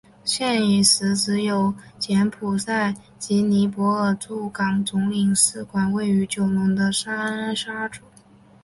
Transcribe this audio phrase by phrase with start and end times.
[0.25, 8.01] 现时只有柬埔寨及尼泊尔驻港总领事馆位于九龙的尖沙咀。